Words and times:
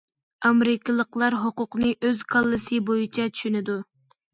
ئامېرىكىلىقلار 0.47 1.37
ھوقۇقنى 1.43 1.95
ئۆز 2.01 2.27
كاللىسى 2.35 2.85
بويىچە 2.93 3.33
چۈشىنىدۇ. 3.33 3.83